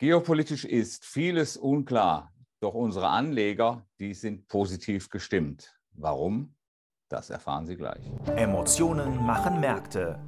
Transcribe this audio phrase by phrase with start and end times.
[0.00, 5.76] Geopolitisch ist vieles unklar, doch unsere Anleger, die sind positiv gestimmt.
[5.90, 6.54] Warum?
[7.08, 8.04] Das erfahren Sie gleich.
[8.36, 10.20] Emotionen machen Märkte.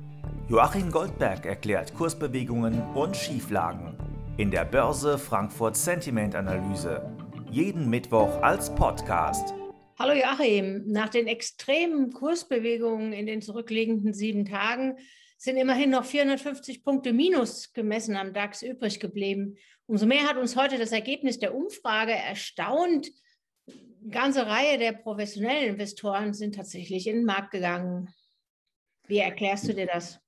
[0.48, 3.96] Joachim Goldberg erklärt Kursbewegungen und Schieflagen
[4.38, 7.09] in der Börse Frankfurt Sentiment Analyse.
[7.53, 9.55] Jeden Mittwoch als Podcast.
[10.01, 14.97] Hallo Joachim, nach den extremen Kursbewegungen in den zurückliegenden sieben Tagen
[15.41, 19.56] sind immerhin noch 450 Punkte minus gemessen am DAX übrig geblieben.
[19.87, 23.10] Umso mehr hat uns heute das Ergebnis der Umfrage erstaunt.
[23.66, 28.14] Eine ganze Reihe der professionellen Investoren sind tatsächlich in den Markt gegangen.
[29.06, 30.20] Wie erklärst du dir das?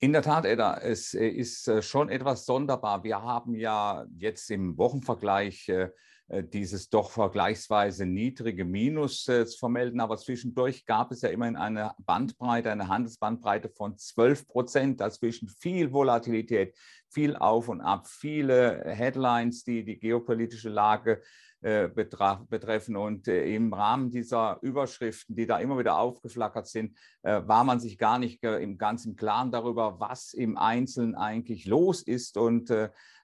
[0.00, 3.04] In der Tat, Edda, es äh, ist äh, schon etwas sonderbar.
[3.04, 5.90] Wir haben ja jetzt im Wochenvergleich äh,
[6.28, 10.00] dieses doch vergleichsweise niedrige Minus äh, zu vermelden.
[10.00, 15.00] Aber zwischendurch gab es ja immerhin eine Bandbreite, eine Handelsbandbreite von 12 Prozent.
[15.00, 16.76] Dazwischen viel Volatilität,
[17.08, 21.22] viel Auf und Ab, viele Headlines, die die geopolitische Lage
[21.60, 22.96] äh, betreffen.
[22.96, 28.18] Und im Rahmen dieser Überschriften, die da immer wieder aufgeflackert sind, war man sich gar
[28.18, 32.36] nicht im ganzen Klaren darüber, was im Einzelnen eigentlich los ist.
[32.36, 32.70] Und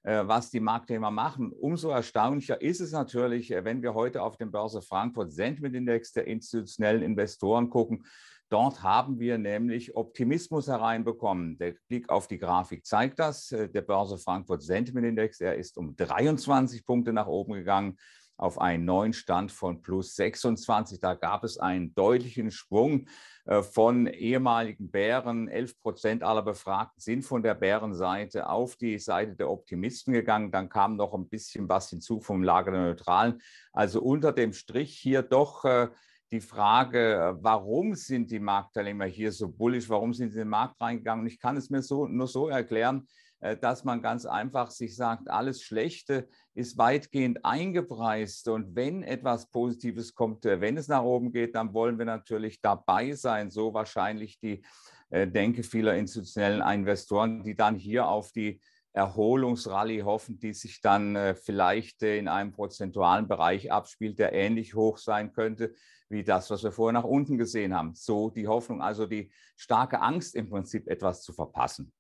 [0.05, 1.53] äh, was die Marktteilnehmer machen.
[1.53, 6.13] Umso erstaunlicher ist es natürlich, äh, wenn wir heute auf den Börse Frankfurt Sentiment Index
[6.13, 8.05] der institutionellen Investoren gucken.
[8.49, 11.57] Dort haben wir nämlich Optimismus hereinbekommen.
[11.57, 13.53] Der Blick auf die Grafik zeigt das.
[13.53, 17.97] Äh, der Börse Frankfurt Sentiment Index, er ist um 23 Punkte nach oben gegangen
[18.43, 20.99] auf einen neuen Stand von plus 26.
[20.99, 23.07] Da gab es einen deutlichen Schwung
[23.45, 25.49] äh, von ehemaligen Bären.
[25.49, 30.51] 11 Prozent aller Befragten sind von der Bärenseite auf die Seite der Optimisten gegangen.
[30.51, 33.41] Dann kam noch ein bisschen was hinzu vom Lager der Neutralen.
[33.73, 35.89] Also unter dem Strich hier doch äh,
[36.33, 39.89] die Frage, warum sind die Marktteilnehmer hier so bullisch?
[39.91, 41.27] Warum sind sie in den Markt reingegangen?
[41.27, 43.07] Ich kann es mir so, nur so erklären,
[43.41, 48.49] äh, dass man ganz einfach sich sagt, alles Schlechte ist weitgehend eingepreist.
[48.49, 52.63] Und wenn etwas Positives kommt, äh, wenn es nach oben geht, dann wollen wir natürlich
[52.63, 53.51] dabei sein.
[53.51, 54.63] So wahrscheinlich die
[55.11, 58.59] äh, Denke vieler institutionellen Investoren, die dann hier auf die
[58.93, 65.33] Erholungsrallye hoffen, die sich dann vielleicht in einem prozentualen Bereich abspielt, der ähnlich hoch sein
[65.33, 65.75] könnte
[66.13, 67.95] wie das, was wir vorher nach unten gesehen haben.
[67.95, 71.93] So die Hoffnung, also die starke Angst im Prinzip etwas zu verpassen.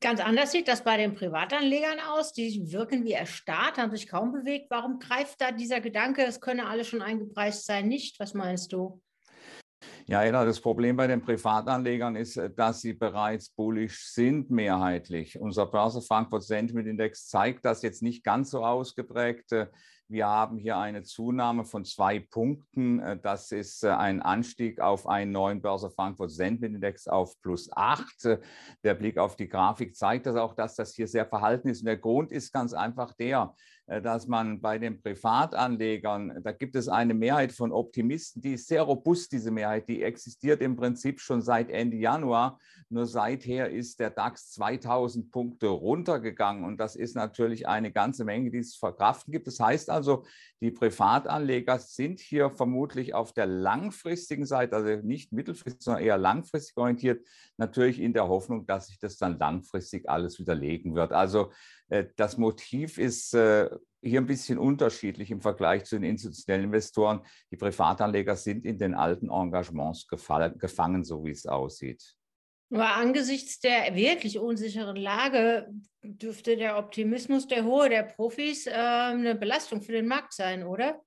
[0.00, 2.32] Ganz anders sieht das bei den Privatanlegern aus.
[2.32, 4.66] Die wirken wie erstarrt, haben sich kaum bewegt.
[4.70, 8.18] Warum greift da dieser Gedanke, es könne alles schon eingepreist sein, nicht?
[8.18, 9.00] Was meinst du?
[10.06, 15.38] Ja, Ella, das Problem bei den Privatanlegern ist, dass sie bereits bullisch sind, mehrheitlich.
[15.38, 19.52] Unser Börse Frankfurt Sentiment Index zeigt das jetzt nicht ganz so ausgeprägt.
[20.12, 23.00] Wir haben hier eine Zunahme von zwei Punkten.
[23.00, 27.70] Äh, das ist äh, ein Anstieg auf einen neuen Börse Frankfurt Sentiment Index auf plus
[27.72, 28.26] acht.
[28.26, 28.38] Äh,
[28.84, 31.80] der Blick auf die Grafik zeigt das auch, dass das hier sehr verhalten ist.
[31.80, 33.54] Und der Grund ist ganz einfach der,
[33.86, 38.82] dass man bei den Privatanlegern, da gibt es eine Mehrheit von Optimisten, die ist sehr
[38.82, 42.60] robust, diese Mehrheit, die existiert im Prinzip schon seit Ende Januar.
[42.88, 48.50] Nur seither ist der DAX 2000 Punkte runtergegangen und das ist natürlich eine ganze Menge,
[48.50, 49.46] die es verkraften gibt.
[49.46, 50.24] Das heißt also,
[50.60, 56.76] die Privatanleger sind hier vermutlich auf der langfristigen Seite, also nicht mittelfristig, sondern eher langfristig
[56.76, 57.26] orientiert,
[57.56, 61.12] natürlich in der Hoffnung, dass sich das dann langfristig alles widerlegen wird.
[61.12, 61.50] Also
[61.88, 63.70] äh, das Motiv ist äh,
[64.02, 67.20] hier ein bisschen unterschiedlich im Vergleich zu den institutionellen Investoren.
[67.50, 72.14] Die Privatanleger sind in den alten Engagements gefangen, so wie es aussieht.
[72.72, 75.68] Aber angesichts der wirklich unsicheren Lage
[76.02, 81.00] dürfte der Optimismus der Hohe der Profis äh, eine Belastung für den Markt sein, oder?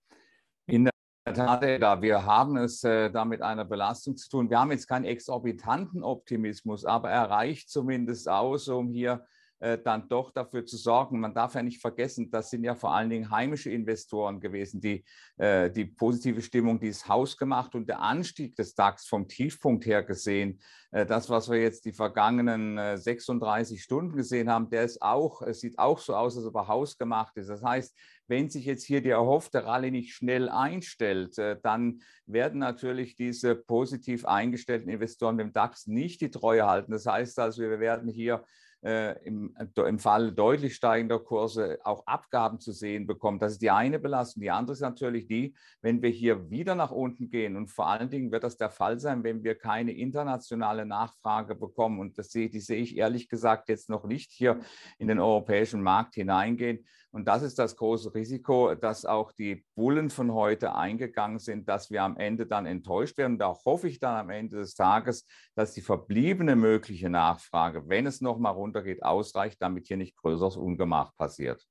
[0.67, 4.49] In der Tat, da wir haben es äh, da mit einer Belastung zu tun.
[4.49, 9.25] Wir haben jetzt keinen exorbitanten Optimismus, aber er reicht zumindest aus, um hier
[9.59, 11.19] dann doch dafür zu sorgen.
[11.19, 15.03] Man darf ja nicht vergessen, das sind ja vor allen Dingen heimische Investoren gewesen, die
[15.37, 20.01] äh, die positive Stimmung dieses Haus gemacht und der Anstieg des DAX vom Tiefpunkt her
[20.01, 20.61] gesehen,
[20.91, 25.59] äh, das, was wir jetzt die vergangenen 36 Stunden gesehen haben, der ist auch, es
[25.59, 27.49] sieht auch so aus, als ob er hausgemacht ist.
[27.49, 27.97] Das heißt,
[28.27, 34.25] wenn sich jetzt hier die erhoffte Rallye nicht schnell einstellt, dann werden natürlich diese positiv
[34.25, 36.91] eingestellten Investoren dem DAX nicht die Treue halten.
[36.91, 38.43] Das heißt also, wir werden hier äh,
[38.85, 43.41] im, im Fall deutlich steigender Kurse auch Abgaben zu sehen bekommt.
[43.41, 44.41] Das ist die eine Belastung.
[44.41, 48.09] Die andere ist natürlich die, wenn wir hier wieder nach unten gehen und vor allen
[48.11, 51.99] Dingen wird das der Fall sein, wenn wir keine internationale Nachfrage bekommen.
[51.99, 54.59] Und das sehe, die sehe ich ehrlich gesagt jetzt noch nicht hier
[54.99, 56.85] in den europäischen Markt hineingehen.
[57.15, 61.89] Und das ist das große Risiko, dass auch die Bullen von heute eingegangen sind, dass
[61.89, 63.33] wir am Ende dann enttäuscht werden.
[63.33, 68.05] Und da hoffe ich dann am Ende des Tages, dass die verbliebene mögliche Nachfrage, wenn
[68.05, 71.65] es nochmal runter runtergeht, ausreicht, damit hier nicht größeres Ungemach passiert.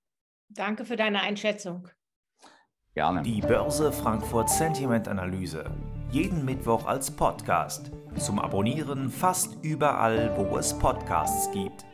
[0.48, 1.88] Danke für deine Einschätzung.
[2.94, 3.22] Gerne.
[3.22, 5.64] Die Börse Frankfurt Sentiment Analyse.
[6.10, 7.90] Jeden Mittwoch als Podcast.
[8.18, 11.84] Zum Abonnieren fast überall, wo es Podcasts gibt.